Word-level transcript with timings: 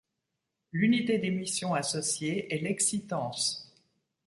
L'unité 0.71 1.19
d'émission 1.19 1.75
associée 1.75 2.51
est 2.51 2.57
l'exitance. 2.57 3.71